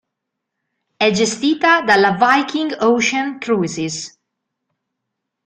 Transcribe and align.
È 0.97 1.11
gestita 1.11 1.83
dalla 1.83 2.13
Viking 2.19 2.75
Ocean 2.79 3.37
Cruises. 3.37 4.17